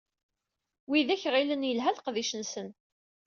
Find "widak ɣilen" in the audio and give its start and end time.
0.89-1.67